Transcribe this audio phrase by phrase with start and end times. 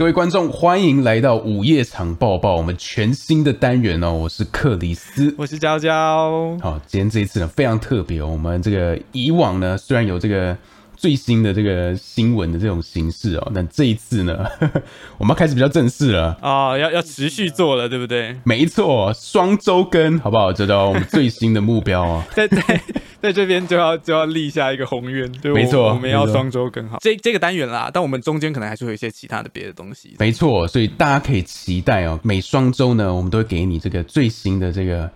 [0.00, 4.14] 各位观众，欢迎来到午夜场报报，我们全新的单元哦。
[4.14, 6.56] 我是克里斯，我是娇娇。
[6.62, 8.28] 好，今天这一次呢非常特别哦。
[8.28, 10.56] 我们这个以往呢虽然有这个
[11.00, 14.44] 最新的这个新闻的这种形式哦，那这一次呢，
[15.16, 18.36] 我们要开始比较正式了啊，要要持续做了，对不对？
[18.44, 20.52] 没错，双周更，好不好？
[20.52, 22.60] 这都我们最新的目标 啊，在在
[23.22, 26.98] 在这边就要就要立下一个宏愿，对，没错，我们要双周更好。
[27.00, 30.14] 这这个单元啦，但我们中间可能还是会有一些其他的别的东西。
[30.18, 35.10] 没错，所以大家可以期待哦，每双周呢，我们都会给你这个最新的这个。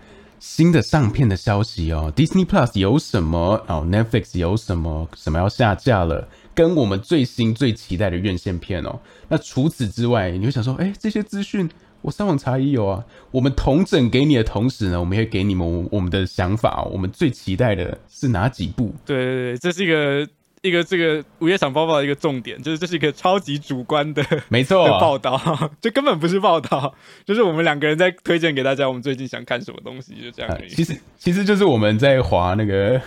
[0.47, 5.09] 新的上片的消息哦，Disney Plus 有什么哦？Netflix 有什么？
[5.15, 6.29] 什么要下架了？
[6.53, 8.99] 跟我们最新最期待的院线片哦。
[9.27, 11.67] 那除此之外，你会想说，哎，这些资讯
[12.01, 13.03] 我上网查也有啊。
[13.31, 16.83] 我们同整给你的同时呢，我们也给你们我们的想法。
[16.83, 18.93] 我们最期待的是哪几部？
[19.03, 20.29] 对对对，这是一个。
[20.67, 25.39] 一个这个午夜场报报的一个重点，就是这是一个超级主观的， 没错，报道，
[25.79, 26.93] 这根本不是报道，
[27.25, 30.57] 就是我们两个人在推荐给大家，我们最近想看什么东西，就这样。
[30.67, 32.99] 其实其实就是我们在划那个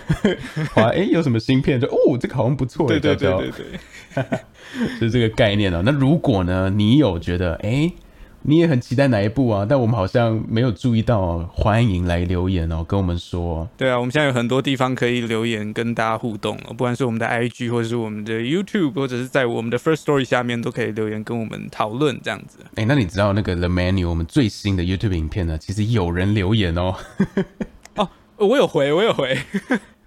[0.72, 3.50] 划，哎，有什么芯片，就哦，这个好像不错，对对对对
[4.14, 5.82] 对，是这个概念哦。
[5.84, 7.92] 那如果呢，你有觉得，哎？
[8.48, 9.66] 你也很期待哪一部啊？
[9.68, 13.68] 但我们好像没有注意到，欢迎来留言哦，跟我们说。
[13.76, 22.60] 对啊，我们现在有很多地方可以留言跟大家互动哦，不管是我们的 IG 或者是我们的 YouTube，或者是在我们的 First Story 下面都可以留言跟我们讨论这样子。
[22.76, 25.58] 哎，那你知道那个 The Menu 我们最新的 YouTube 影片呢？
[25.58, 26.94] 其实有人留言哦。
[27.96, 29.36] 哦，我有回，我有回。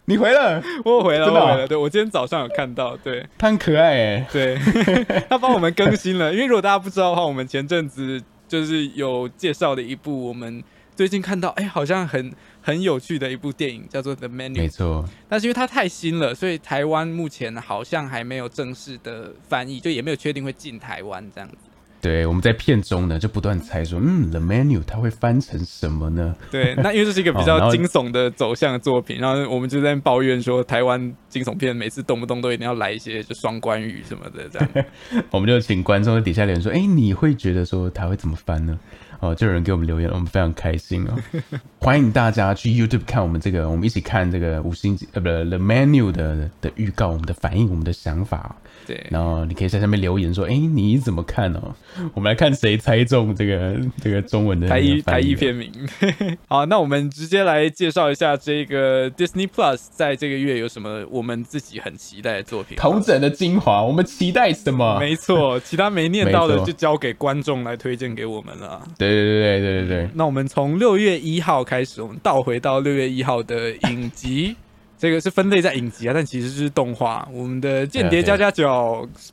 [0.05, 1.67] 你回了，我回了，我回了。
[1.67, 4.57] 对，我今天早上有看到，对，他很可爱哎，对，
[5.29, 6.33] 他帮我们更新了。
[6.33, 10.61] 因为如果大家不知道的话，我们前阵子就是有介绍的一部，我们
[10.95, 14.53] 最近看到，哎，好像很很有趣的一部电影，叫做《The Menu》。
[14.57, 21.55] 没错，但是因为它太新了，所以台湾目前好像还没有正式的翻译，就也没有确定会进台湾这样子。
[22.01, 26.35] 对，我们在片中呢就不断猜说，嗯，The Menu 它会翻成什么呢？
[26.49, 30.99] 对，那因为这是一个比较 惊悚的走向的作品，然后我们就在抱怨说，台湾
[31.29, 34.85] 惊悚片每次动不动都一定要来一些就双关语什么的这样。
[35.29, 38.79] 我们就请观众在底下留言说，哎，你会觉得说它会怎么翻呢？
[39.19, 41.13] 哦，就有人给我们留言，我们非常开心哦。
[41.79, 48.55] 欢迎大家去 YouTube 看我们这个，我们一起看这个五星呃，不是 The Menu 的的预告，我们的反应，我们的想法。
[48.85, 51.73] 对，然后你可以在上面留言说，哎，你怎么看哦？
[52.13, 55.71] 我们来看谁猜中这个这个中文的台译台译片名。
[56.47, 62.77] 好，那我们直接来介绍一下这个 Disney Plus 在这个月有什么我们自己很期待的作品。
[62.77, 64.99] 同整的精华，我们期待什么？
[64.99, 68.81] 没错， 其他没念到的就交给观众来推荐给我们了。
[68.97, 70.09] 对对对对对对对。
[70.13, 74.55] 那我们从六月一号开始，我们倒回到六月一号的影集。
[75.01, 77.27] 这个是分类在影集啊，但其实是动画。
[77.33, 78.69] 我们的《间谍加加九》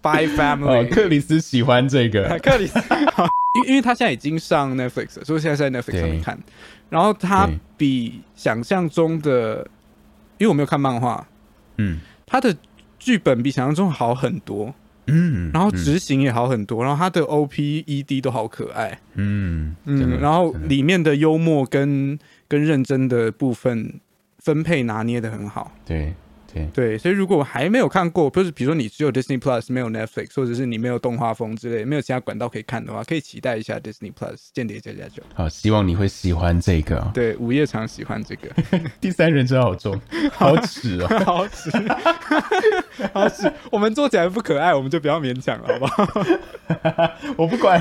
[0.01, 2.27] Spy Family，克里斯喜欢这个。
[2.39, 2.79] 克里斯，
[3.53, 6.39] 因因为他现在已经上 Netflix，所以现在在 Netflix 上面看。
[6.89, 7.47] 然后他
[7.77, 9.59] 比想象中的，
[10.39, 11.29] 因为我没有看漫画，
[11.77, 12.56] 嗯，他的
[12.99, 14.75] 剧本比想象中好很多，
[15.06, 22.19] 嗯，然后执行也好很多，然后他的 OP、ED 都好可爱，嗯嗯，然后里面的幽默跟
[22.49, 24.00] 跟认真的部分。
[24.48, 26.14] 分配拿捏的很好，对
[26.50, 35.22] 对对，所以如果还没有看过，不是比如说你只有 Disney Plus 没有 Netflix，或者是你没有动画风之类，没有其他管道可以看的话，可以期待一下 Disney Plus 间谍加加酒。
[35.34, 37.10] 好，希望你会喜欢这个。
[37.12, 38.48] 对，午夜场喜欢这个。
[38.98, 40.00] 第三人称好重，
[40.32, 41.70] 好耻哦，好耻，
[43.12, 43.53] 好耻。
[43.70, 47.10] 我们做起来不可爱，我们就不要勉强了，好不好？
[47.37, 47.78] 我不管，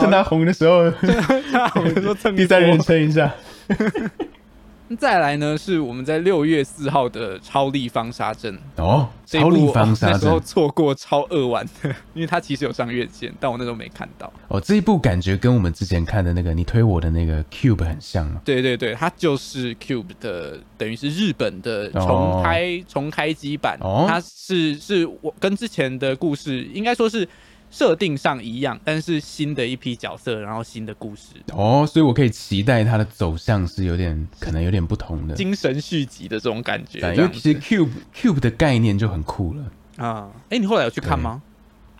[0.00, 3.30] 趁他红的时候，趁他红的时候蹭第三人称一下。
[4.98, 14.30] 再来呢，是我们在六月四号的《超立方沙阵》哦，超立方沙阵那时候错过超二万的，因为它其实有上院线，但我那时候没看到。
[14.48, 23.78] 哦，这一部感觉跟我们之前看的那个你推我的那个 Cube 很像对对对，它就是 Cube 的，等于是日本的重开重开机版。
[23.80, 27.26] 哦，它是是我跟之前的故事应该说是。
[27.76, 37.00] 设定上一样，但是新的一批角色，然后新的故事哦，所以我可以期待它的走向是有点可能有点不同的精神续集的这种感觉。
[37.16, 40.30] 因为其实 Cube Cube 的概念就很酷了啊！
[40.50, 41.42] 哎，你后来有去看吗？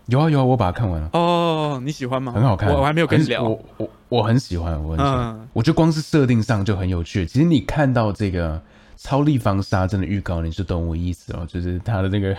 [0.06, 1.10] 有啊有啊，我把它看完了。
[1.12, 2.30] 哦，你喜欢吗？
[2.30, 3.42] 很好看，我还没有跟你聊。
[3.42, 5.48] 我我我很喜欢，我很喜欢。
[5.52, 7.26] 我觉得光是设定上就很有趣。
[7.26, 8.62] 其实你看到这个
[8.96, 12.36] 超立方沙真的预告，你就懂我意思哦，就是它的那个。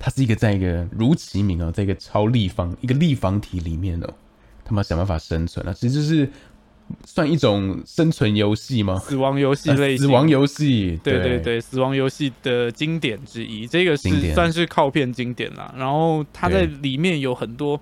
[0.00, 4.12] 它是一个在一个如其名哦，在一个超立方一个立方体里面哦，
[4.64, 6.28] 他们想办法生存啊，其实就是
[7.04, 8.98] 算一种生存游戏吗？
[8.98, 15.72] 死亡游戏类型，死亡游戏，对对对，死亡游戏的经典之一，这个是算是靠片经典啦。
[15.76, 17.80] 然后它在里面有很多。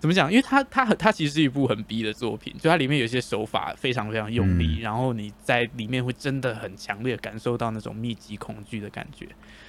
[0.00, 0.28] 怎么讲？
[0.30, 9.28] 因为它它很它其实是一部很逼的作品，就它里面有些手法非常非常用力，然后你在里面会真的很强烈感受到那种密集恐惧的感觉。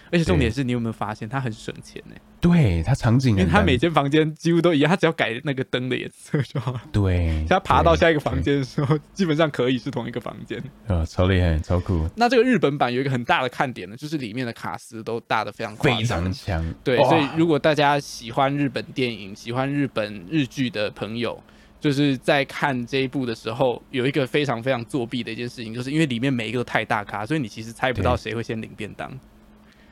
[0.10, 2.16] 而且重点是你有没有发现，它很省钱呢？
[2.42, 6.82] 对，它场景，因为它每间房间几乎都一样，它只要改那个灯的颜色就好了。
[6.92, 10.62] 对，它爬到下一个房间的时候，基本上可以是同一个房间。
[10.88, 12.10] 啊，超厉害，超酷。
[12.16, 16.74] 那这个日本版有一个很大的看点呢，就是里面的卡斯都大的非常非常强。
[16.84, 21.40] 对，所以如果大家喜欢日本电影、喜欢日本日剧的朋友，
[21.80, 29.12] 就是在看这一部的时候，有一个非常非常作弊的一件事情，就是因为里面每一个都太大咖，所以你其实猜不到谁会先领便当。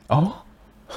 [0.08, 0.34] 哦。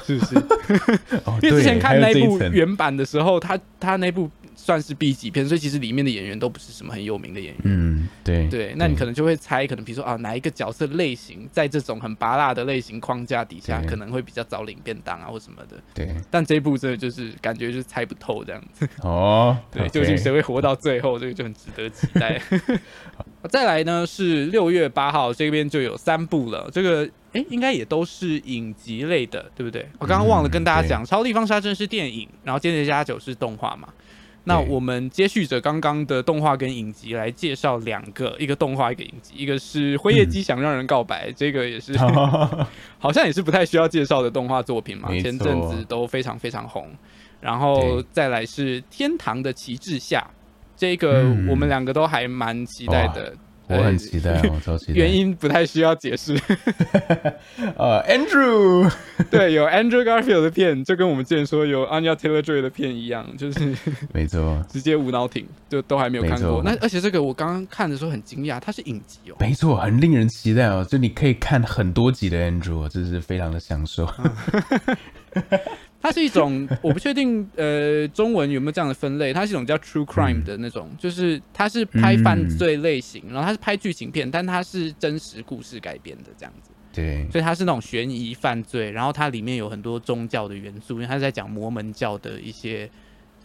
[0.05, 0.35] 是不是？
[1.43, 7.61] 因为之前看那部原版的时候，他他那部算是 B 级片，所以其实里面的演员都不是什么很有名的演员。
[7.63, 8.73] 嗯，对对。
[8.77, 15.77] 那你可能就会猜，可能比如说啊，哪一个角色类型在这种很拔辣的类型框架底下，可能会比较早领便当啊，或什么的。
[15.93, 16.15] 对。
[16.29, 18.87] 但这一部真的就是感觉就是猜不透这样子。
[19.01, 19.57] 哦。
[19.71, 22.41] 对，究竟谁会活到最后，这个就很值得期待。
[23.49, 27.09] 再来呢是六月八号这边就有三部了，这个。
[27.33, 29.89] 哎，应该也都是影集类的，对不对？
[29.97, 33.87] 我刚刚忘了跟大家讲，《超立方杀阵》是电影，然后《间谍加九》是动画嘛。
[34.45, 39.33] 那我们接续着刚刚的动画跟影集来介绍两个，一个动画，一个影集。
[39.37, 41.97] 一个是《辉夜姬想让人告白》，这个也是
[42.99, 46.89] 好像也是不太需要介绍的动画作品嘛，前阵子都非常非常红。
[47.39, 50.19] 然后再来是《天堂的旗帜下》，
[50.75, 53.33] 这个我们两个都还蛮期待的。
[53.77, 54.93] 我很期待，我超期待。
[54.93, 56.33] 原因不太需要解释。
[57.77, 58.91] 呃，Andrew，
[59.31, 63.75] 对，有 Andrew Garfield 的片，就跟我们之前说有 Anya Taylor Joy 的片一样，就是
[64.13, 66.61] 没错， 直接无脑挺，就都还没有看过。
[66.63, 69.35] 那而且这个我刚刚看的时候很惊讶，它是影集哦。
[69.39, 74.09] 没错，很令人期待哦，就你可以看很多集的 Andrew，这是非常的享受。
[76.03, 79.31] 它是一种，我不确定，呃，中文有没有这样的分类？
[79.31, 86.71] 它是一种叫 true crime 的那种，就是它是拍犯罪类型，然后它是拍剧情片，但它是真实故事改编的这样子。
[86.91, 92.89] 对，所以它是那种悬疑犯罪，然后它里面有很多宗教的元素，因为它是在讲摩门教的一些，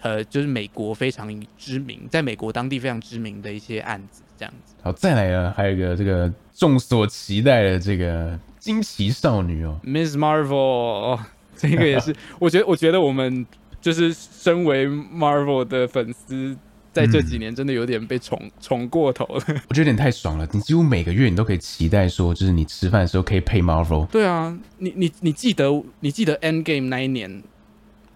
[0.01, 4.75] 呃，就是美国非常知名，在美国当地非常知名的一些案子这样子。
[4.83, 11.21] 好，再来呢，还有一个这个众所期待的这个惊奇少女哦，Miss Marvel。
[11.61, 13.45] 这个也是，我觉得，我觉得我们
[13.81, 16.57] 就是身为 Marvel 的粉丝，
[16.93, 19.43] 在这几年真的有点被宠宠过头了。
[19.69, 24.07] 我觉得有点太爽了，你几乎每个月你都可以期待说，就是你吃饭的时候可以配 Marvel。
[24.07, 27.43] 对啊，你你你记得你记得 End Game 那一年，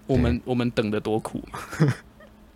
[0.07, 1.59] 我们我们等的多苦吗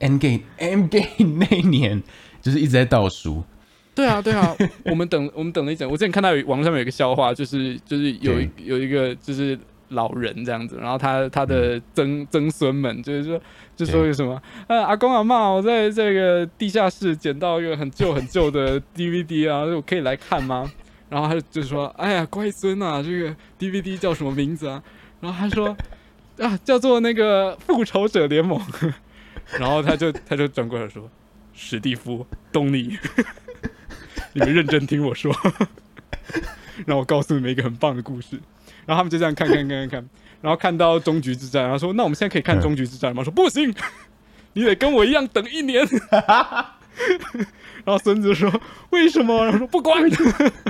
[0.00, 2.02] ？End Game End Game 那一年
[2.40, 3.44] 就是一直在倒数。
[3.94, 4.54] 对啊对啊，
[4.86, 9.58] 我们等我们等了一整，我之前看到有网络上面有一个笑话，就是就是有有一个就是。
[9.88, 13.40] 老人这样子，然后他他的曾曾孙们就是说，
[13.76, 20.70] 就说有什么，呃，阿公阿妈，我在这个地下室捡到一个很旧很旧的 DVD 啊，我可以来看吗？
[21.08, 24.82] 然后他就说，哎呀，乖孙啊，这个 DVD 叫什么名字啊？
[25.20, 25.76] 然后他说，
[26.38, 28.60] 啊，叫做那个复仇者联盟。
[29.60, 31.08] 然后他就他就转过来说，
[31.54, 32.98] 史蒂夫，东尼，
[34.34, 35.32] 你们认真听我说，
[36.84, 38.40] 让我告诉你们一个很棒的故事。
[38.86, 40.08] 然后他们就这样看看看看看，
[40.40, 43.74] 然后看到终局之战，然后说：“那我们现在可以看终局之战吗？”说：“不行，
[44.54, 45.86] 你得跟我一样等一年。
[47.84, 48.50] ”然后孙子说
[48.90, 50.02] ：“为什么？”然后说：“不管，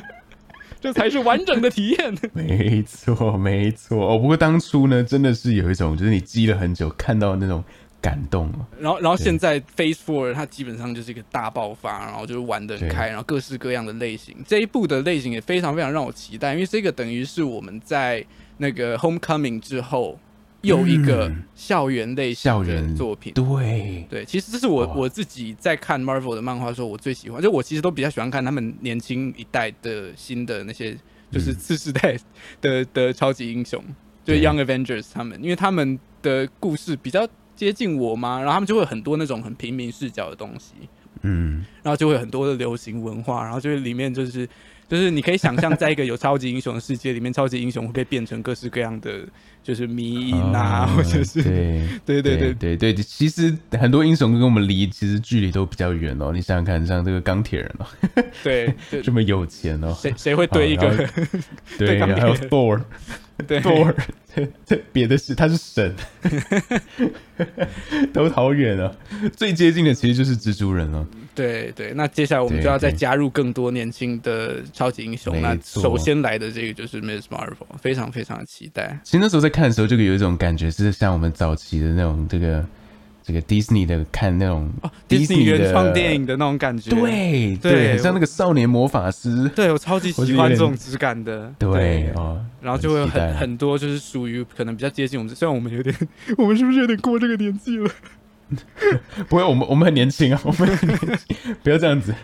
[0.81, 2.17] 这才是完整的体验。
[2.35, 4.13] ”没错，没错。
[4.13, 7.63] 哦，不过当初呢，真的是有一种，就是你积了很久，看到那种。
[8.01, 18.25] 感动了，然后，然后现在 Face Four 它基本上就是一个大爆发，然后就是玩的很开，然后各式各样的类型，这一部的类型也非常非常让我期待，因为这个等于是我们在
[18.59, 20.17] 那个 Homecoming 之后
[20.61, 24.07] 又一个校园类校园作品，对。
[24.09, 30.97] 对，其实这是我我自己在看 Marvel 的漫画的时候，我最喜欢，就我其实都比较喜欢看他们年轻一代的新的那些，
[31.33, 32.17] 就是次世代
[32.61, 33.83] 的的超级英雄，
[34.25, 37.27] 就 Young Avengers 他们，因为他们的故事比较。
[37.57, 38.39] 接近我吗？
[38.39, 40.75] 然后他们就会很多那种很平民视角的东西，
[41.23, 44.47] 嗯，然后就会很多的流行文化，然后就是里面就是
[44.89, 49.21] 就是你可以想象，在一个有超级英雄的世界里面，超级英雄会被变成各式各样的
[49.63, 56.33] 就是迷因啊，或者是对对对对对对，其实很多英雄跟我们离其实距离都比较远哦。
[56.33, 57.87] 你想想看，像这个钢铁人哦，
[58.43, 60.89] 对， 这么有钱哦，谁谁会 对一个
[61.79, 62.81] 对还有 Thor。
[63.47, 65.95] 对，别的是他是神，
[68.11, 68.91] 都好远啊！
[69.37, 71.07] 最接近的其实就是蜘蛛人了。
[71.37, 75.41] 对对，那接下来我们就要再加入更多年轻的超级英雄。
[75.41, 78.99] 那首先来的这个就是 Miss Marvel，非常非常的期待。
[79.05, 82.65] 其实那时候在看的时候，就有一种感觉，是像我们早期的那种这个。
[83.27, 84.73] 这个迪士尼的看那种
[85.09, 95.93] 迪士尼原创电影的那种感觉，对对，像那个少年魔法师，对我超级喜欢这种质感的，对哦，然后就会很很多就是属于可能比较接近我们，虽然我们有点，
[96.39, 97.91] 我们是不是有点过这个年纪了？
[99.29, 100.69] 不会，我们我们很年轻啊， 我们
[101.63, 102.15] 不要这样子。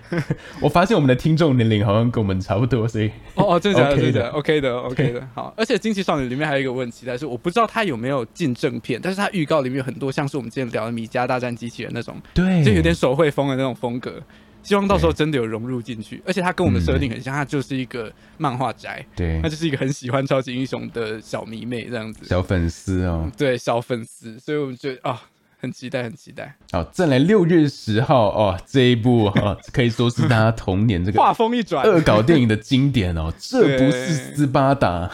[0.61, 5.53] 我发现我们的听众年龄好像跟我们差不多，所以哦哦，真的真的，OK 的，OK 的，好。
[5.57, 14.23] 而且《惊奇少女》里面还有一个问题，但是我不知道它有没有进正片，但是它预告里面有很多像是我们之前聊的《米家大战机器人》那种，对，就有点手绘风的那种风格。
[14.63, 25.21] 希望到时候真的有融入进去，而且它跟我们设定很像，它就是一个漫画宅，对，它就是一个很喜欢超级英雄的小迷妹这样子，小粉丝哦，对，小粉丝，所以我们觉得啊。
[25.63, 26.57] 很期待，很期待。
[26.73, 33.33] 好，再来六月十号哦，这一部哦，可以说是大家童年这个画风一转恶搞电影的经典哦。
[33.39, 35.09] 这不是斯巴达，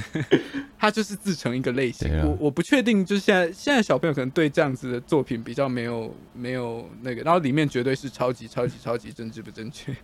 [0.78, 2.06] 它就是自成一个类型。
[2.22, 9.96] 我我不确定，就是现在现在小朋友可能对这样子的作品比较没有没有那个，然后里面绝对是超级超级超级政治不正确。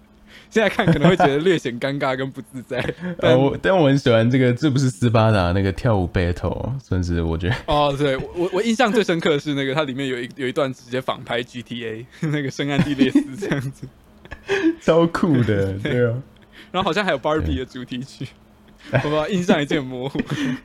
[0.53, 2.79] 现在看可能会觉得略显尴尬跟不自在，
[3.19, 7.57] 但我但我很喜欢这个，这不是斯巴达那个跳舞 battle，算是我觉得。
[7.67, 13.89] 哦，对我我印象最深刻的是那个，它里面有一 有一段直接仿拍 GTA 那个圣安地列斯这样子，
[14.83, 16.07] 超酷的，对。
[16.07, 16.13] 啊，
[16.71, 18.29] 然后好像还有 Barbie 的主题曲，
[19.03, 20.21] 好吧，印象已经很模糊，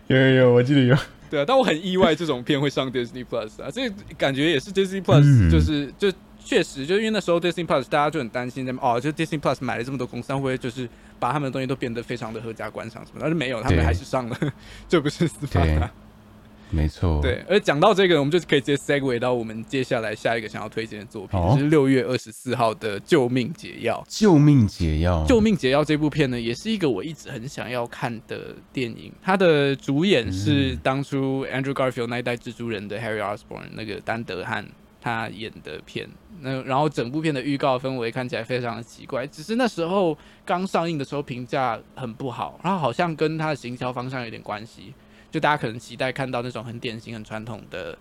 [0.08, 0.98] 有有有，我记得有，
[1.30, 6.12] 对啊，但我很意外这种片会上 Disney Plus 啊，这个感觉也是 Disney Plus，就是就。
[6.48, 10.88] 确实，就因为那时候 Disney Plus 大家就很担心，在哦，就 Disney Plus 买了这么多公司，会不会就是
[11.20, 13.18] 把他们的东西都变得非常的合家观赏什么？
[13.20, 14.38] 但是没有，他们还是上了，
[14.88, 15.92] 这不是斯巴达，
[16.70, 17.22] 没错。
[17.22, 24.04] 对，而讲到这个，我们就可以直接 segue 到我们接下来下一个想要推荐的作品，就是六月二十四号的《救命解药》。
[24.20, 29.12] 救命解药，救命解药这部片呢，也是一个我一直很想要看的电影。
[29.22, 34.66] 它的主演是当初 Andrew Garfield 那一代蜘蛛人的 Harry Osborn，那个丹德汉
[35.02, 36.08] 他演的片。
[36.42, 44.94] 那然后整部片的预告氛围看起来非常的奇怪，只是那时候刚上映的时候评价很不好，然后好像跟他的行销方向有点关系，
[45.32, 47.98] 就大家可能期待看到那种很典型、很传统的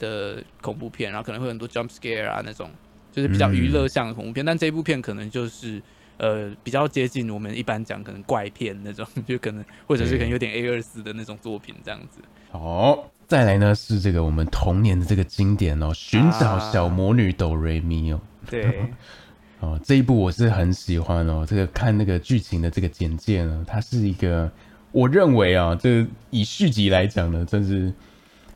[0.00, 2.68] 的恐怖片，然后可能会很多 jump scare 啊那种，
[3.12, 5.80] 就是比较娱乐向的恐怖片，但这部片可能就是
[6.16, 12.20] 呃比较接近我们一般讲可能怪片那种，就可能或者是可能有点 A 二四的那种作品这样子。
[12.50, 13.05] 哦。
[13.26, 18.20] 再来呢是这个我们童年的这个经典哦，寻找小魔女哆瑞咪哦。
[18.48, 18.88] 对，
[19.60, 21.44] 哦这一部我是很喜欢哦。
[21.46, 24.50] 这个看那个剧情的这个简介呢，它是一个
[24.92, 27.92] 我认为啊，这以续集来讲呢，真是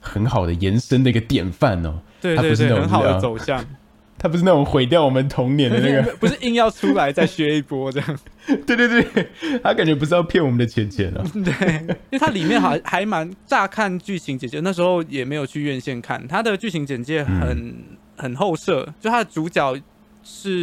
[0.00, 2.00] 很好的延伸的一个典范哦。
[2.20, 3.64] 对对对，很好的走向。
[4.22, 8.18] 他不是那种毁掉我们童年的那个， 不是硬要出来再削一波这样。
[8.66, 9.26] 对对对，
[9.62, 11.24] 他感觉不是要骗我们的钱钱啊。
[11.42, 17.74] 对，因为它里面好还蛮乍看剧情简介，那时候也没有去院线看，它的剧情简介很
[18.16, 19.74] 很后设，就它的主角
[20.22, 20.60] 是，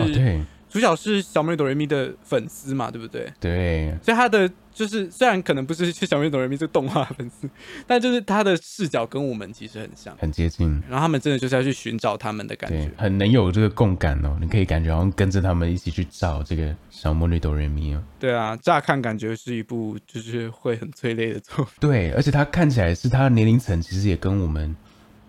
[0.78, 3.34] 主角是小美哆瑞咪的粉丝嘛，对不对？
[3.40, 4.50] 对，所以他的。
[4.78, 7.50] 就是虽然可能不是去小面懂人民这个动画粉丝，
[7.88, 10.70] 但就是他的视角跟我们其实很像，很接近。
[10.88, 14.38] 然后他们真的就是要去寻找他们的感觉，很能有这个共感哦。
[14.40, 18.04] 你可以感觉好像跟着他们一起去找这个小魔女哆瑞咪哦。
[18.20, 21.74] 对啊，乍看感觉是一部就是会很催泪的作品。
[21.80, 24.76] 对，而且他看起来是他的年龄层其实也跟我们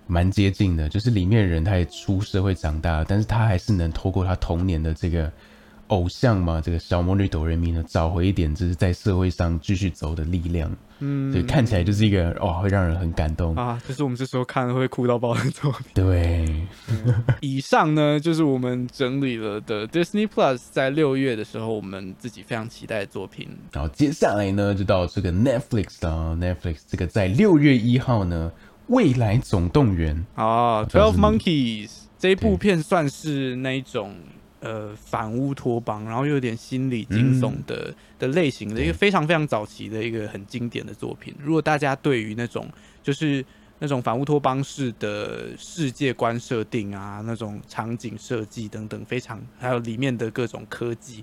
[0.09, 5.31] 蛮接近的，就是里面人他也出社会长大，但是他还是能透过他童年的这个。
[5.89, 10.71] 偶像嘛，这个小魔女哆瑞咪呢，找回一点就是在社会上继续走的力量。
[10.99, 13.81] 嗯，所以看起来就是一个哇，会让人很感动啊。
[13.89, 15.87] 就是我们这时候看会哭到爆的作品。
[15.95, 16.67] 对，
[17.41, 23.49] 以上呢就是我们整理了的 Disney Plus 在六月的时候我们自己非常期待的作品。
[23.73, 28.53] 然后接下来呢，就到这个 Netflix 啊 Netflix 这个在六月一号呢，
[28.89, 34.15] 《未来总动员》啊，《Twelve Monkeys》这一部片算是那一种。
[34.61, 41.33] 呃，反乌托邦，然后又有点心理惊悚的的类型的一个非常非常早期的一个很经典的作品。
[41.41, 42.69] 如果大家对于那种
[43.01, 43.45] 就是
[43.79, 51.23] 那种反乌托邦式的世界观设定啊，那种场景设计等等，非常还有里面的各种科技。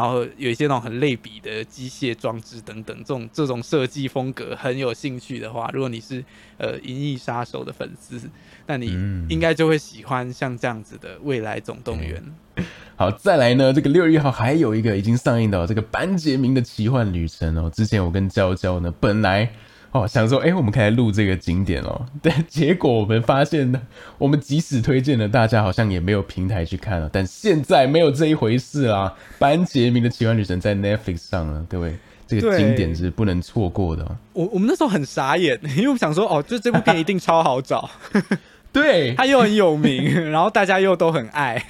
[0.00, 6.24] 然后有一些那种很类比的机械装置等等，这种这种设计风格很有兴趣的话，如果你是
[6.56, 8.18] 呃《银翼杀手》的粉丝，
[8.66, 8.86] 那你
[9.28, 12.24] 应该就会喜欢像这样子的《未来总动员》。
[12.96, 17.68] 好，再来呢，这个六月一号还有一个已经上映的这个《班杰明的奇幻旅程》哦。
[17.68, 19.52] 之前我跟娇娇呢，本来
[19.92, 22.06] 哦，想说，哎，我们可以来录这个经典哦。
[22.22, 23.82] 但结果我们发现呢，
[24.18, 27.10] 我们即使推荐了，大家好像也没有平台去看了。
[27.12, 29.12] 但现在没有这一回事啊！
[29.38, 31.96] 班杰明的奇幻旅程在 Netflix 上了，各位，
[32.28, 34.16] 这个经典是不能错过的。
[34.32, 37.90] 我我们那时候很傻眼， 因为我们想说，哦，就这部片一定超好找，
[38.72, 41.60] 对， 它又很有名，然后大家又都很爱。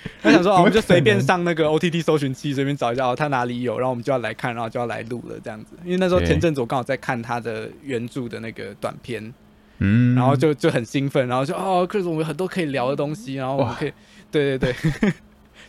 [0.22, 5.76] 他想说哦，我们就随便上那个 OTT 搜寻器，随便找一下哦，他哪里有，然后我们就要来看，然后就要来录了这样子。
[5.84, 9.32] 因为那时候前阵子我刚好在看他的原著的那个短片，
[9.78, 13.92] 嗯，然后就就很兴奋，然后就哦，可是我们很多可以聊的东西，然后我们可以，
[14.30, 15.12] 对对对。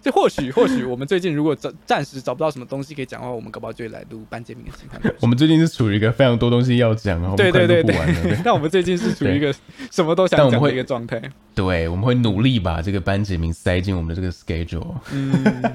[0.02, 5.02] 就或许或许我们最近如果暂暂时找不到什么东西可以讲的话，我们搞不好就会来录班杰明的情况。
[5.22, 9.54] 我们最近是处于一个非常多东西要讲，然后对对对对，但 我们最近是处于一个
[9.92, 11.22] 什么都想讲的一个状态。
[11.54, 14.96] 对，我们会努力把这个班杰明塞进我们的这个 schedule。
[15.12, 15.74] 嗯，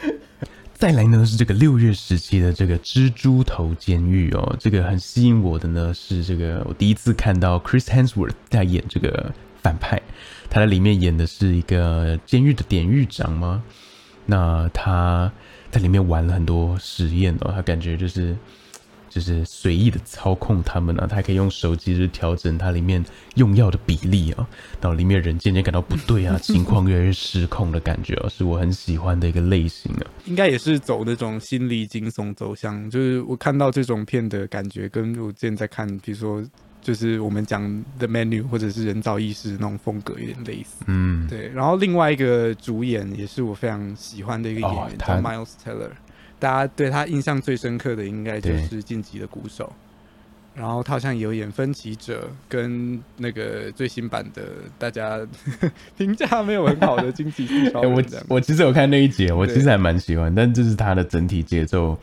[0.72, 9.32] 再来呢是这个六月时期的这个蜘蛛头监狱哦，这个很吸引我的呢是这个我第一次看到 Chris Hemsworth 在演这个
[9.64, 10.00] 反派。
[10.48, 13.64] 他在里面演的是一个监狱的典狱长吗？
[14.26, 15.32] 那他
[15.70, 18.36] 在里面玩了很多实验哦，他感觉就是
[19.10, 23.04] 就是随意的操控他们啊，他还可以用手机去调整它里面
[23.34, 24.46] 用药的比例啊，
[24.80, 30.06] 然后里面人渐渐感到不对啊， 情况越来越失控的感觉哦，是我很喜欢的一个类型啊。
[30.26, 36.44] 应该也是走那种心理惊悚走向，就是我看到这种片的感觉，跟我之前在看，比如说。
[36.84, 37.62] 就是我们讲
[37.98, 41.48] 的 menu 或者是人造意识那种风格有点类似，嗯，对。
[41.48, 45.90] 然后另外一个主演也是我非常喜欢的一个演员叫 Miles Teller，
[46.38, 49.72] 大家对他印象最深刻的应该就是《晋级的鼓手》，
[50.60, 54.42] 然后他好像有演分歧者跟那个最新版的
[54.78, 55.18] 大家
[55.96, 57.92] 评价没有很好的《惊奇四 超人》。
[58.28, 61.98] 我我其实有看那一集，我其实还蛮喜欢，但就是他的整体节奏。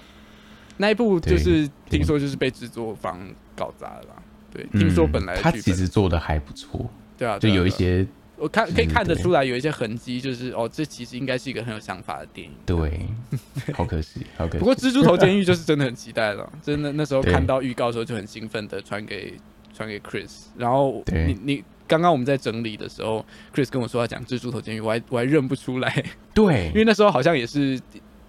[0.78, 3.20] 那一部就是听说就是被制作方
[3.56, 4.24] 搞砸了。
[4.52, 8.06] 对，听说本来他其实做的还不错，对啊，就有一些
[8.36, 12.54] 我看可以看得出来有一些痕迹，就是哦，这其实应该是一个很有想法的电影。
[12.66, 13.08] 对，
[13.74, 14.60] 好可惜，好可惜。
[14.60, 19.36] 不过《蜘蛛头监狱》就是真的很期待了，真的那时候看到预告的时候就很兴奋的传给
[19.74, 27.80] 传给 Chris，然后你你刚刚我们在整理的时候，Chris 跟我说要讲《蜘蛛头监狱》，我还我还认不出来， 对，因为那时候好像也是。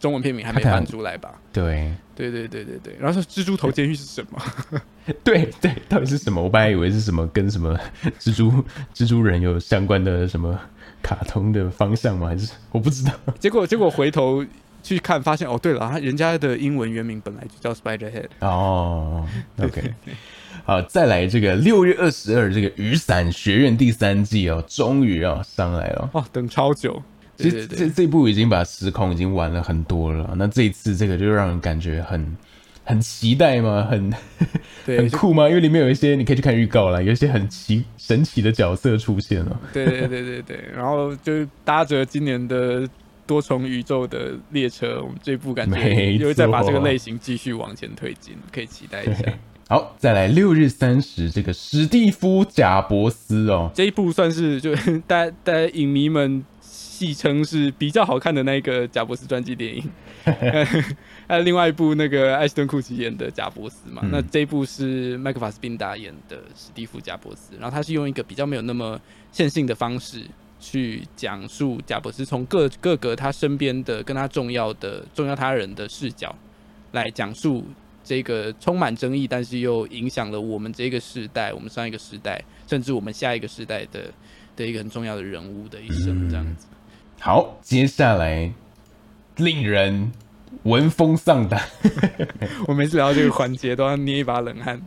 [0.03, 1.33] 中文片名还没翻出来吧？
[1.53, 2.97] 对，对对对对对。
[2.99, 4.43] 然后说蜘蛛头监狱是什么？
[5.23, 6.43] 对对，到底是什么？
[6.43, 7.79] 我本来以为是什么跟什么
[8.19, 8.53] 蜘蛛
[8.93, 10.59] 蜘蛛人有相关的什么
[11.03, 12.27] 卡通的方向吗？
[12.27, 13.13] 还是我不知道。
[13.39, 14.45] 结果结果回头
[14.83, 18.27] 去看，发现哦，对了，人家的英文原名本来就叫 Spiderhead。
[18.41, 19.25] 哦
[19.61, 19.95] ，OK，
[20.65, 26.11] 好，再来这个六月二十二，这个雨伞学院第三季哦，终于要上来了。
[26.13, 27.01] 哦，等超久。
[27.39, 32.37] 其实这这部已经把时空已经玩了很多了，那这一次这个就让人感觉很
[32.85, 33.89] 很期待吗？
[33.91, 34.13] 很
[34.87, 35.49] 很酷吗？
[35.49, 39.61] 因为里面有一些你可以去看预告啦，有一些很奇神奇的角色出现了。
[39.73, 42.87] 对对对对对，然后就搭着今年的
[43.27, 49.33] 多重宇宙的列车，我们这部感觉又会再把这个类型继续往前推进，可以期待一下。
[49.69, 54.75] 好，再来六日三十这个史蒂夫贾伯斯哦，这一部算是就
[55.09, 56.45] 大家大家影迷们。
[57.03, 59.83] 戏称是比较好看的那个贾伯斯传记电影，
[61.27, 64.07] 还有另外一部那个艾斯顿库奇演的贾伯斯嘛？
[64.13, 69.01] 那这一部是麦克法斯宾达演的史蒂夫贾伯斯，然后他是用一个比较没有那么
[69.33, 70.23] 线性的方式
[70.61, 76.33] 去讲述贾伯斯从各各个他身边的跟他重要的重要他人的视角
[76.93, 77.67] 来讲述
[78.05, 84.05] 这个充满争议，但是又影响了我们这个时代、我们上一个时代，甚至我们下一个时代的
[84.55, 86.67] 的一个很重要的人物的一生，这样子。
[87.25, 88.51] 好，接下来
[89.37, 90.11] 令人
[90.65, 91.63] 闻风丧胆。
[92.67, 94.83] 我每次聊到这个环节都要捏一把冷汗。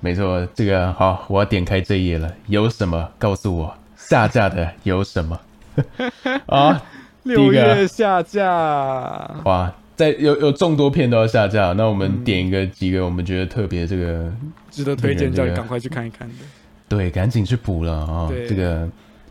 [0.00, 2.30] 没错，这个好，我要点开这页了。
[2.48, 3.08] 有什么？
[3.18, 5.40] 告诉我下架的有什么？
[6.44, 6.82] 啊，
[7.22, 8.42] 六月下架。
[9.46, 14.30] 哇，在有有众多片都要下架，那我们点一个几个我们觉得特别这个
[14.70, 16.34] 值得推荐，叫你赶快去看一看的。
[16.86, 18.30] 对，赶紧去补了啊！
[18.46, 18.86] 这个。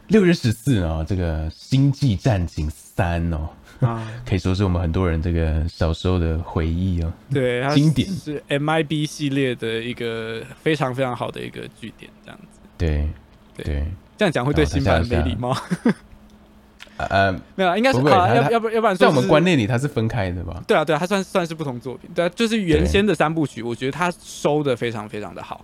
[0.08, 3.50] 六月十四啊，这个《星际战警三》哦，
[3.82, 7.12] 啊， 可以说是我们很多人这个小时候的回忆哦。
[7.32, 12.60] 对，经典是 MIB 系列的一个非常非常好的一个据点，这样子。
[12.78, 13.10] 对
[13.56, 13.86] 对，
[14.18, 15.56] 这样讲会对新版没礼貌。
[16.98, 20.64] 呃，没有，应该是啊，要要不要不然在我们观念里它是分开的吧？
[20.66, 22.10] 对啊，对啊，它算算是不同作品。
[22.16, 25.64] 对啊，就是原先的三部曲，我觉得它收的非常非常的好。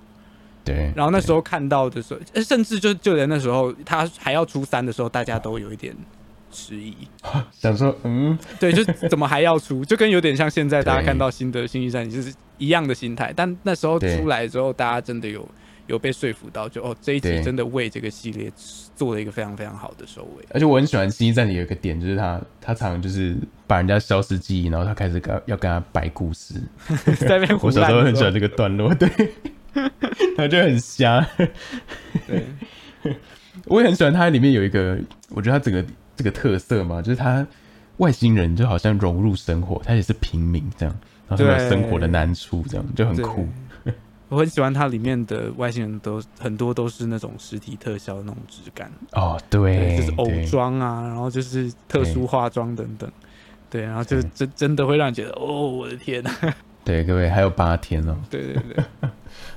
[0.64, 5.94] 对，然后那时候看到的时候，甚至就就连那时候他还要出三的时候，大家都有一点
[6.52, 6.96] 迟疑，
[7.52, 9.84] 想说，嗯，对，就怎么还要出？
[9.84, 13.34] 就跟有点像现在大家看到新的《星际战警》，就是一样的心态。
[13.36, 15.48] 但那时候出来之后，大家真的有
[15.88, 18.52] 有被说服到，就哦，这一集真的为这个系列
[18.96, 20.46] 做了一个非常非常好的收尾。
[20.52, 23.36] 而且我很喜欢《星际战里有一个点，就是他他常就是
[23.68, 26.56] 把人家消失记忆，然后他开始跟要跟他摆故事，
[27.28, 27.44] 在。
[27.62, 29.10] 我小时候很喜欢这个段落，对，
[30.38, 31.26] 他就很瞎。
[32.28, 32.46] 对，
[33.66, 34.98] 我也很喜欢它里面有一个，
[35.30, 35.84] 我觉得它整个
[36.16, 37.46] 这个特色嘛，就是它
[37.98, 40.96] 外星人就好像融入生活，他也是平民这样，
[41.28, 43.48] 然后有生活的难处，这样就很酷。
[44.30, 53.08] 我很喜欢它里面的外星人都很多都是那种实体特效的那种质感哦，对，就是偶装啊，然后就是特殊化妆等等，
[53.70, 56.32] 对，然后就真真的会让你觉得哦，我的天呐！
[56.84, 58.84] 对，各位还有八天哦，对对对。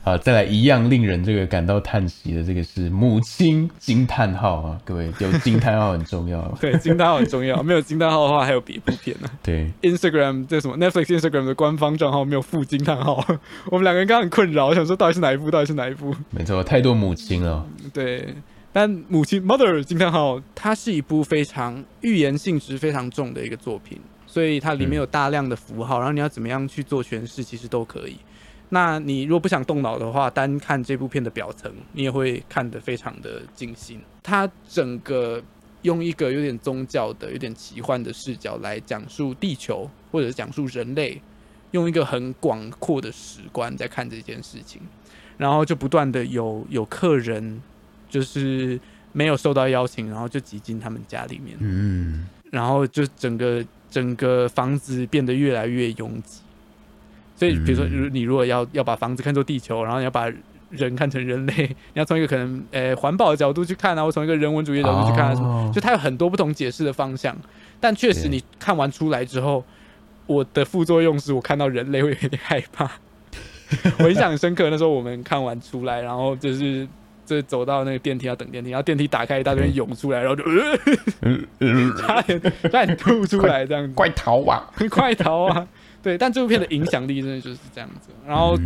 [0.06, 4.78] 好，再来一样令人这个感到叹息的，这个是母亲惊叹号啊！
[4.84, 7.60] 各位有惊叹号很重要， 对，惊叹号很重要。
[7.60, 9.28] 没有惊叹号的话，还有别部片呢。
[9.42, 13.16] 对，Instagram 这什么 Netflix Instagram 的官方账号没有附惊叹号，
[13.66, 15.50] 我们两个人刚刚很困扰，想说到底是哪一部？
[15.50, 16.14] 到底是哪一部？
[16.30, 17.66] 没错，太多母亲了。
[17.92, 18.32] 对，
[18.72, 28.16] 但母亲 Mother 惊叹号，它是一部非常预言性质非常重的一个作品，所以它里面有大量的符号，然后你要怎么样去做诠释，其实都可以。
[28.68, 34.00] 那你如果不想动脑的话，单看这部片的表层，你也会看得非常的尽兴。
[34.22, 35.40] 它整个
[35.82, 41.20] 用一个有点宗教的、有点奇幻的视角来讲述地球，或者是讲述人类，
[41.70, 44.82] 用一个很广阔的史观在看这件事情，
[45.38, 47.62] 然后就不断的有有客人，
[48.10, 48.80] 就是
[49.12, 56.40] 没有受到邀请，然后就挤进他们家里面，嗯，然后就整个整个房子变得越来越拥挤。
[57.36, 60.32] 所以，比如说，如你如果要要把房子看作地球，然后你要把
[60.70, 61.54] 人看成人类，
[61.94, 65.36] 你要从一个可能呃环保的角度去看啊，或从一个人文主义角度去看，
[65.72, 67.36] 就它有很多不同解释的方向。
[67.78, 69.62] 但确实，你看完出来之后，
[70.26, 72.90] 我的副作用是我看到人类会有点害怕。
[73.98, 76.86] 我印象很深刻，那时候我们看完出来，然后就是
[77.26, 80.44] 这走到那个电梯要等电梯，然后电梯打开，一大堆人涌出来，然后就
[81.20, 85.66] 呃 差点差点吐出来，这样子，快逃啊，快逃啊！
[86.06, 88.10] 对，但这部片的影响力真的就是这样子。
[88.24, 88.56] 然后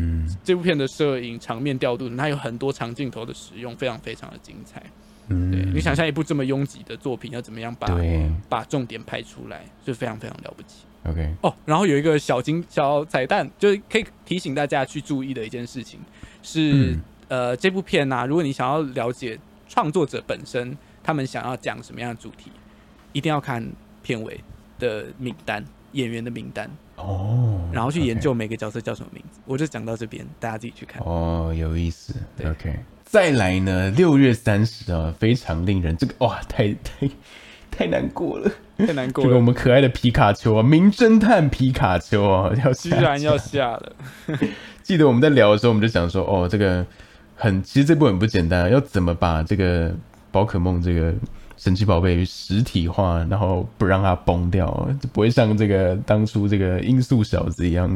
[0.45, 4.83] 这部片的摄影场面调度，它有很多长镜头的使用，非常非常的精彩。
[5.29, 7.99] 嗯，对你想象一部这么拥挤的作品，要怎么样把
[8.47, 10.85] 把重点拍出来，就非常非常了不起。
[11.05, 15.99] OK，哦，然后有一个小金小彩蛋，就是可以提醒大家去注意的一件事情
[16.43, 16.95] 是，
[17.29, 22.51] 呃，这部片呢，如果你想要了解创作者本身他们想要讲什么样的主题，
[23.15, 23.67] 一定要看
[24.03, 24.39] 片尾
[24.79, 26.71] 的名单，演员的名单。
[27.01, 31.03] 哦，然后去研究每个角色叫什么名字，我就讲到这边，大家自己去看。
[31.05, 32.15] 哦，有意思。
[32.45, 37.09] OK，再来呢，六月三十啊，非常令人这个哇，太太
[37.71, 39.29] 太难过了， 太难过了。
[39.29, 43.93] 这个我们可爱的皮卡丘啊，名侦探皮卡丘啊，要居然要下了。
[44.83, 46.87] 记得我们在聊的时候，我们就想说，哦，这个
[47.35, 49.95] 很，其实这部很不简单，要怎么把这个
[50.31, 51.15] 宝可梦这个。
[51.61, 54.67] 神奇宝贝实体化，然后不让它崩掉，
[54.99, 57.87] 就不会像这个当初这个音速小子一样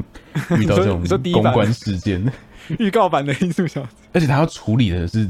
[0.59, 2.23] 遇到这种公关事件。
[2.79, 5.27] 预告版的音速小子，而且他要处理的是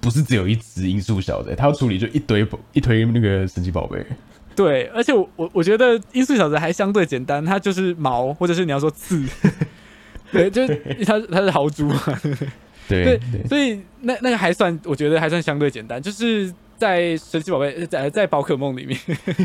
[0.00, 1.52] 不是只有一只音速小子？
[1.56, 4.00] 他要处理就一堆一堆那个神奇宝贝。
[4.54, 9.24] 对，而且我我我觉得音速小子还相对简单，它就是毛，或者是你要说刺，
[10.30, 12.00] 对，就是它它是豪猪嘛，
[12.88, 13.18] 对，
[13.48, 16.54] 所以那那个还算，我觉得还算相对简单，就是。
[16.82, 18.98] 在神奇宝贝在在宝可梦里面，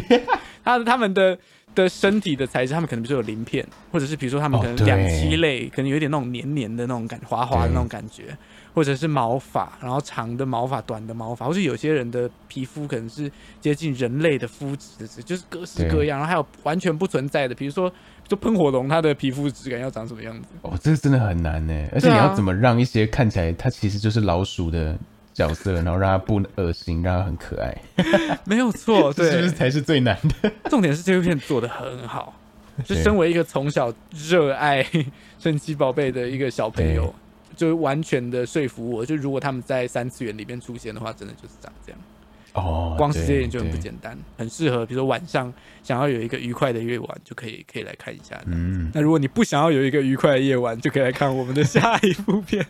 [0.65, 1.37] 他他们的
[1.75, 8.35] 的身体的材质，他们可能比如说有鳞片，或者是比如说他们可能两栖类，可能有一点那种黏黏的那种感，滑滑的那种感觉，
[8.73, 17.93] 或者是毛发，然后长的毛发、短的毛发，或者有些人的皮肤可能是接近人类的肤质，就是各式各样，然后还有完全不存在的，比如说
[18.27, 20.47] 就喷火龙，它的皮肤质感要长什么样子？
[20.63, 24.97] 哦，这个真的很难呢，而且你要怎么让一些看起来它其实就是老鼠的。
[25.37, 27.77] 角色，然后让他不恶心，让他很可爱，
[28.43, 30.51] 没有错， 对，才是最难的？
[30.67, 32.33] 重点是这部片做的很好，
[32.83, 34.83] 就身为一个从小热爱
[35.37, 37.13] 神奇宝贝的一个小朋友，
[37.55, 42.01] 就完全的说服我，就如果他们在三次元里面出现的话，真的就是长这样。
[42.53, 48.35] 哦，光是这一点就很不简单，很适合，比如说晚上想要有一个愉快的夜晚，就可以可以来看一下。
[48.47, 52.65] 嗯，那如果你不想要有一个愉快的夜晚，就可以来看我们的下一部片。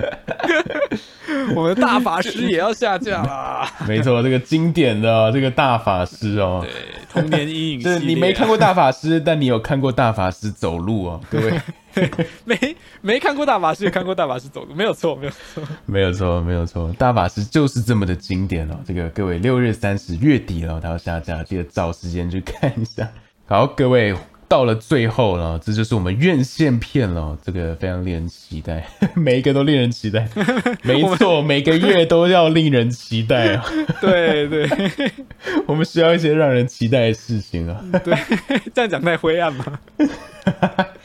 [1.54, 3.68] 我们的大法师也要下架了。
[3.86, 6.70] 没错，这个经典的这个大法师哦，对，
[7.12, 7.80] 童年阴影。
[7.82, 11.60] 是你没看过大法师，但你有看过大法师走路哦， 各位。
[12.44, 16.92] 没没看过大法师，看过大法师走路，没有错，没有错，没有错，没有错。
[16.98, 18.74] 大法师就是这么的经典哦。
[18.86, 23.08] 这个各位，六月三十月底了，他要下架，记得找时间去看一下。
[23.46, 24.14] 好，各位。
[24.50, 28.84] 到了最后了，这就是我们院线片了，这个非常令人期待，
[29.14, 30.28] 每一个都令人期待，
[30.82, 33.64] 没错，每个月都要令人期待啊！
[34.00, 34.68] 对 对，
[35.68, 37.80] 我们需要一些让人期待的事情啊！
[38.02, 38.12] 对，
[38.74, 39.78] 这样讲太灰暗吗？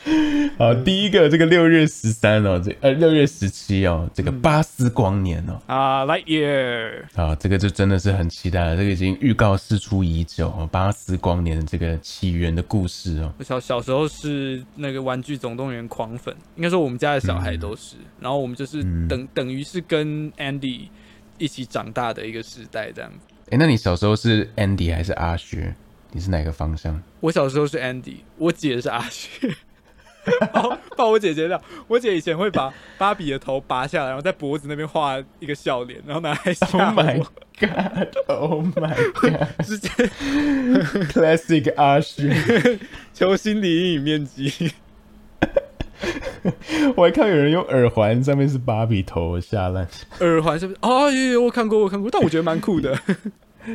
[0.57, 13.33] 好，第一个这个六月十三哦，这呃六月十七哦，这个巴斯光年哦啊，Light Year 啊，这个就真的是很期待了，这个已经预告释出已久哦，巴斯光年的这个起源的故事哦。
[13.39, 20.87] 我小小时候是那个玩具总动员狂粉，应该说我们家的小孩都是，然后我们就是等等于是跟 Andy
[21.39, 23.33] 一起长大的一个时代这样子。
[23.49, 25.75] 哎，那你小时候是 Andy 还是阿雪？
[26.11, 27.01] 你是哪个方向？
[27.19, 29.53] 我小时候是 Andy，我姐是阿雪。
[30.53, 31.61] 把把我姐姐掉。
[31.87, 36.79] 我姐以前会把芭比的头拔下来，然后在脖子那边画一个笑脸，然后拿来吓我。
[36.83, 37.25] Oh my
[37.59, 39.47] god！Oh my god！
[39.65, 39.89] 直接
[41.13, 42.79] classic 阿雪，
[43.13, 44.71] 求心理阴影面积。
[46.95, 49.87] 我还看有人用耳环，上面是芭比头下烂。
[50.19, 50.79] 耳环是不是？
[50.81, 52.95] 哦，有有，我看过，我看过，但我觉得蛮酷的。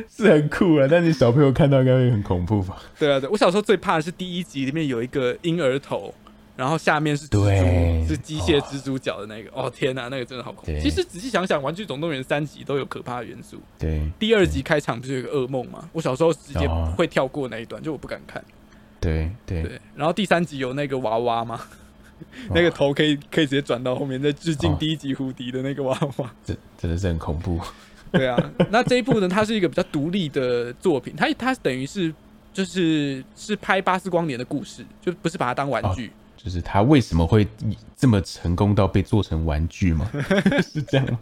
[0.07, 2.77] 是很酷啊，但你小朋友看到应该会很恐怖吧？
[2.97, 6.13] 对啊，对，我小时候最怕的是第一集里面有一个婴儿头，
[6.55, 9.49] 然后下面是蜘蛛，是机械蜘蛛脚的那个。
[9.53, 10.81] 哦天哪，那个真的好恐怖。
[10.81, 13.57] 其实仔细想想，《玩具总动员》三集都有可怕的元素。
[13.79, 15.89] 对，第二集开场不是有个噩梦吗？
[15.93, 18.43] 我小时候直接会跳过那一段，就我不敢看。
[18.99, 19.81] 对对对。
[19.95, 21.59] 然后第三集有那个娃娃吗？
[22.49, 26.31] 那个头可以可以直接转到后面，再致敬第一集胡迪的那个娃娃。
[26.45, 27.59] 这真的是很恐怖。
[28.11, 28.37] 对啊，
[28.69, 32.13] 那这一部呢，它是一个比较独立的作品，它它等于是
[32.53, 36.11] 就是是拍巴斯光年的故事，就不是把它当玩具。
[36.43, 37.47] 就是他为什么会
[37.95, 40.09] 这么成功到被做成玩具吗？
[40.63, 41.19] 是这样吗？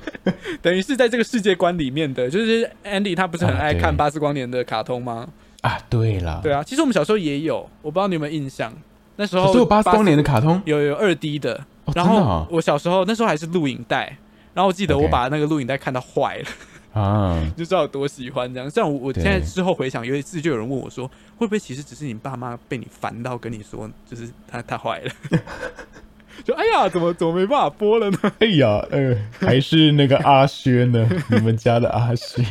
[0.60, 5.28] 等于是在这个世界观里面的，就是 Andy 他不是很爱看巴斯光年的卡通吗？
[5.62, 8.72] 啊，对了，对啊，其实我们小时候也有，我不知道你有没有印象，
[9.16, 14.18] 那时候有巴斯光年的卡通，有有二 D 的，然后我小时候那时候还是录影带。
[14.52, 16.44] 然后我记得我把那个录影带看到坏了
[16.92, 18.68] 啊，就知道有多喜欢这样。
[18.68, 25.12] 像我我现在之后回想，有一次就有人问我说，会不会其实只是你爸妈被你烦到跟你说，就是他他坏了，
[26.44, 28.18] 就哎呀，怎么怎么没办法播了呢？
[28.40, 31.08] 哎呀，呃，还是那个阿轩呢？
[31.30, 32.44] 你们家的阿轩。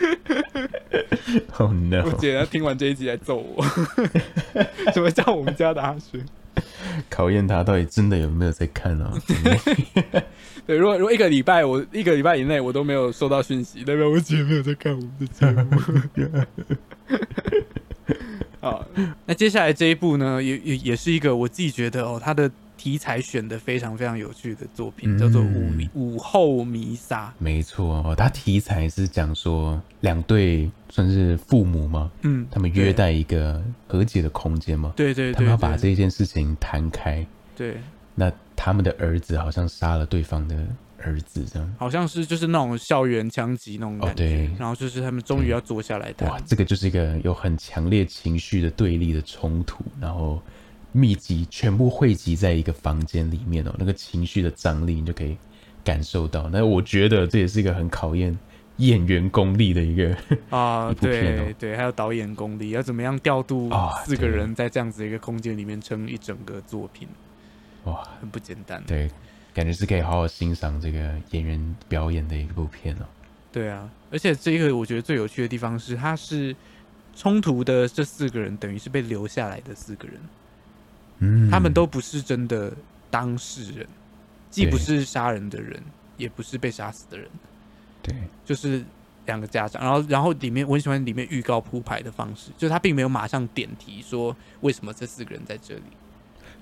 [1.58, 2.02] Oh no！
[2.04, 3.64] 我姐听完这一集来揍我，
[4.92, 6.20] 什么叫我们家的阿轩？
[7.08, 9.12] 考验他到底真的有没有在看啊？
[10.66, 15.80] 对，如果如果一个礼拜我一个礼拜以内我都没有收到讯息，代表我姐没有在看我们的节目。
[18.60, 18.86] 好，
[19.24, 22.50] 那接下来这一部呢，也也也是一个我自己觉得哦，他的
[22.80, 27.26] 题材选的非常非常有趣的作品，叫做《午午后弥撒》。
[27.36, 32.10] 没错哦，它题材是讲说两对算是父母吗？
[32.22, 34.94] 嗯，他们约在一个和解的空间吗？
[34.96, 37.26] 对对，他们要把这件事情摊开。
[37.54, 37.76] 对，
[38.14, 38.32] 那。
[38.62, 40.54] 他们的儿子好像杀了对方的
[40.98, 46.28] 儿子，这样好像是就是那种校园枪击那种感觉，然后就是他们终于要坐下来谈。
[46.28, 50.42] 哇，这个就是一个有很强烈情绪的对立的冲突，然后
[50.92, 55.36] 密集全部汇集在一个房间里面哦，那个情绪的张力你就可以
[55.84, 56.48] 感受到。
[56.48, 58.36] 那我觉得这也是一个很考验
[58.78, 60.16] 演员功力的一个
[60.50, 63.70] 啊， 对对，还有导演功力，要怎么样调度
[64.04, 67.06] 四个人在这样子一个空间里面撑一整个作品。
[67.84, 68.82] 哇，很不简单。
[68.86, 69.10] 对，
[69.54, 73.06] 感觉是可以好好欣赏这个演员表演的一部片哦。
[73.52, 76.54] 对啊，而且这个我觉得最有趣的地方是，他是
[77.14, 80.18] 冲突的这四个人，等于是被留下来的四个人。
[81.20, 82.72] 嗯，他们都不是真的
[83.08, 83.86] 当事人，
[84.50, 85.80] 既不是杀人的人，
[86.16, 87.28] 也不是被杀死的人。
[88.02, 88.84] 对，就是
[89.26, 89.82] 两个家长。
[89.82, 95.82] 然后，然后里面我很喜欢里面预告铺排的方式，就是他并没有马上点题说为什么这四个人在这里。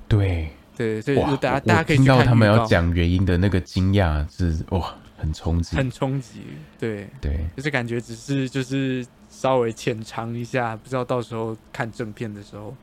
[0.06, 0.50] 对。
[0.76, 6.42] 对，所以大家大家可以听到他们要讲原因的那个惊讶是哇，很冲击，很冲击。
[6.78, 12.76] 对对，就是感觉只是就是稍微浅尝一下，不知道到时候看正片的时候，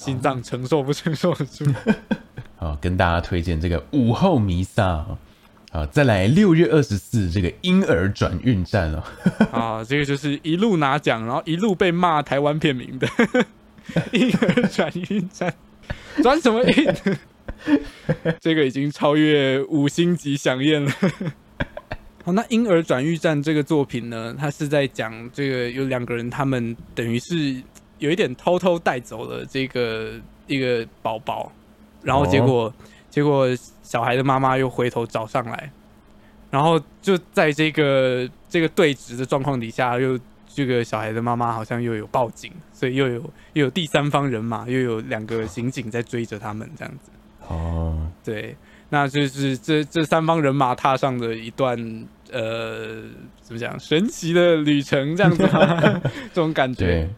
[0.00, 1.66] 心脏承受不承受得住。
[2.56, 5.06] 好，跟大家推荐这个午后弥撒
[5.72, 9.04] 啊，再来六月二十四这个婴儿转运站哦。
[9.52, 13.06] 啊，这个就是一路拿奖，然后一路被骂台湾片名的
[14.12, 15.54] 婴儿转运站，
[16.22, 16.94] 转什么运？
[18.40, 20.92] 这个已经超越五星级响宴了。
[22.24, 27.62] 好，那婴儿转运站这个作品呢，它是在讲这个有两个人，他们等于是
[28.00, 30.14] 有一点偷偷带走了这个
[30.48, 31.52] 一个宝宝，
[32.02, 32.72] 然后结果
[33.08, 33.46] 结果
[33.82, 35.70] 小孩的妈妈又回头找上来，
[36.50, 43.20] 然后就在这个这个对峙的状况底下，又这个小孩的妈妈好像又有报警，所以又有
[43.52, 47.10] 又有第三方人马，又有两个刑警在追着他们这样子。
[47.48, 48.56] 哦，对，
[48.88, 51.76] 那就是这这三方人马踏上的一段
[52.32, 53.02] 呃，
[53.42, 55.42] 怎么讲神奇的旅程这样子，
[56.32, 57.08] 这种感觉。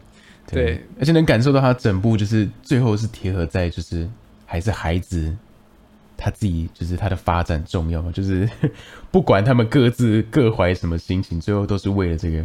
[0.47, 4.07] 对，而且能感受到他整部就是最后是贴合在就是
[4.45, 5.35] 还是孩子
[6.15, 8.47] 他自己就是他的发展重要嘛，就是
[9.11, 12.43] 不管他们各自各怀什么心情，最后都是为了这个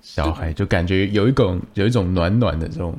[0.00, 2.96] 小孩，就感觉有一种有一种暖暖的这种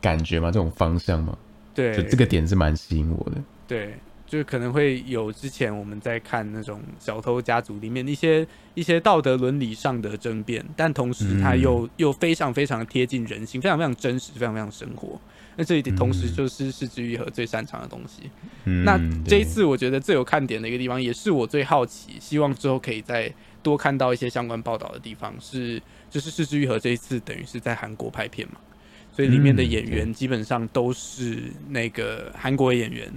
[0.00, 1.36] 感觉嘛，这种方向嘛。
[1.74, 3.36] 对，就这个点是蛮吸引我的。
[3.66, 3.94] 对。
[4.28, 15.18] 就是可能会有之前我们在看那种小偷家族里面一些一些道德伦理上的争辩，但同时它又又非常非常贴近人性，非常非常真实，非常非常生活。
[15.56, 18.30] 那这一点同时就是是之愈合最擅长的东西。
[18.84, 28.60] 那这一次我觉得最有看点的一个地方，也是我最好奇，希望之后可以再多看到一些相关报道的地方，是就是是之愈合这一次等于是在韩国拍片嘛，
[29.10, 33.10] 所以里面的演员基本上都是那个韩国演员。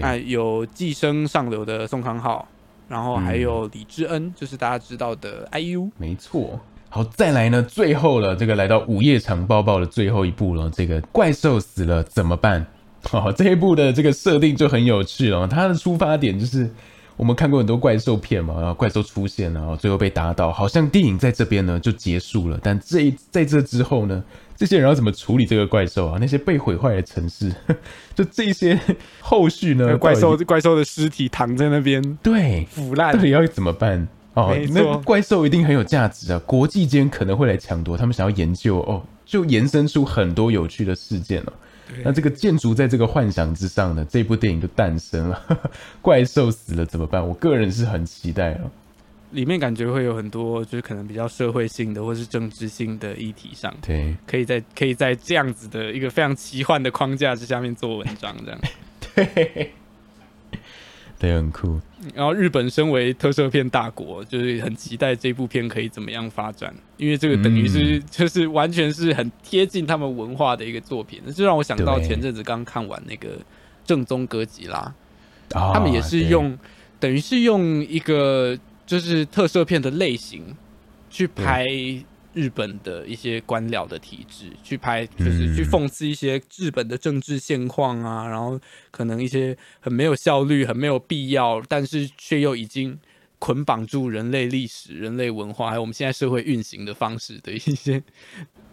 [0.00, 2.46] 啊，有寄生上流的宋康昊，
[2.88, 5.90] 然后还有李智恩，就是大家知道的 IU。
[5.96, 12.66] 没错，好，再来呢，最后了，这个来到午夜场报报的最后一步了，这个怪兽死了怎么办？
[13.12, 16.68] 哦，这一部的这个设定就很有趣了，它的出发点就是
[17.16, 24.22] 我们看过很多怪兽片嘛，然后怪兽出现了，然后最后被打倒，好像电影在这边呢就结束了，但这在这之后呢？
[24.58, 26.16] 这些人要怎么处理这个怪兽啊？
[26.18, 27.54] 那些被毁坏的城市，
[28.16, 28.78] 就这些
[29.20, 29.98] 后续呢？
[29.98, 34.08] 怪兽怪兽的尸体躺在那边，对，腐烂，到底要怎么办？
[34.32, 36.40] 哦，那怪兽一定很有价值啊！
[36.46, 41.52] 国际间可能会来抢夺，他们想要研究哦，就延伸出很多有趣的事件了。
[42.02, 45.60] 那这个建筑在这个幻想之上呢，这部电影就诞生了。
[46.00, 47.26] 怪兽死了怎么办？
[47.26, 48.70] 我个人是很期待了。
[49.32, 58.60] 里面感觉会有很多，就是可能比较社会性的或是政治性的议题上，对，可以在可以在这样子的一个非常奇幻的框架之下面做文章，这样，
[59.34, 59.72] 对，
[61.18, 61.80] 对，很酷。
[62.14, 73.38] 然后日本身为特色片大国，就是很期待这部片可以怎么样发展，因为这个等于是就是完全是很贴近他们文化的一个作品，那就让我想到前阵子刚看完那个
[73.84, 74.94] 正宗歌吉拉，
[75.48, 76.58] 他们也是用
[77.00, 78.58] 等于是用一个。
[78.86, 80.54] 就是特色片的类型，
[81.10, 81.66] 去拍
[82.36, 92.98] 日本的一些官僚的体制，去拍就是去讽刺一些日本的政治现况啊，然后可能一些很没有效率、很没有必要，但是却又已经
[93.38, 98.02] 捆绑住人类历史、人类文化，还有我们现在社会运行的方式的一些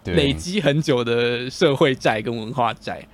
[0.03, 3.07] 累积很久的社会债跟文化债。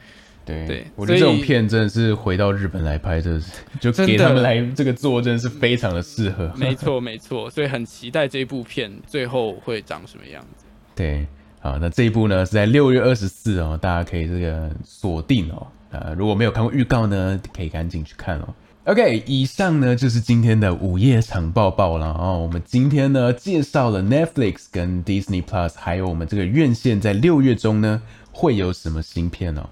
[0.68, 6.52] 对，我觉得这种片真的是回到日本来拍，这是就给他们来这个做，真的是非常的适合。
[6.56, 10.66] 没错，没错，所以很期待这部片最后会长什么样子。
[10.96, 11.28] 对，
[11.60, 15.68] 好，那这一部呢是在六月二十四哦，大家可以这个锁定哦。
[15.92, 18.54] 呃，如果没有看过预告呢，可以赶紧去看哦。
[18.86, 22.40] OK，以上呢就是今天的午夜场报报了哦。
[22.42, 29.70] 我们今天呢介绍了 Netflix 跟 Disney Plus，还有我们这个院线在六月中呢会有什么新片哦。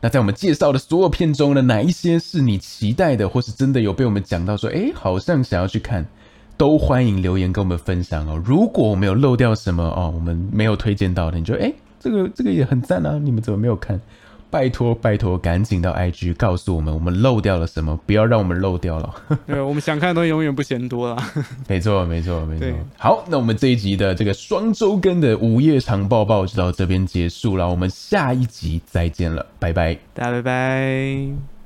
[0.00, 6.06] 那在我们介绍的所有片中呢，哪一些是你期待的，或是真的有被我们讲到说，哎，好像想要去看，
[6.56, 8.40] 都欢迎留言跟我们分享哦。
[8.44, 14.00] 如果我们有漏掉什么哦，我们没有推荐到的，你就哎，这个这个也很赞啊，你们怎么没有看？
[14.50, 19.14] 拜托拜托，赶紧到 IG 告诉我们，我们漏掉了什么，不要让我们漏掉了。
[19.46, 21.32] 对，我们想看的东西永远不嫌多啦。
[21.68, 22.66] 没错没错没错。
[22.96, 31.57] 好，那我们这一集的这个双周更的午夜长报报就到这边结束了，我们下一集再见了，拜拜，大家拜拜。